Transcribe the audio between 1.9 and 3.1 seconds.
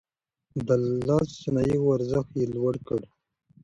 ارزښت يې لوړ کړ.